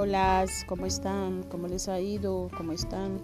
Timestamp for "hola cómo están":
0.00-1.42